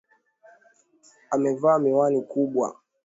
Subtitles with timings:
[1.33, 2.67] Amevaa miwani kubwa.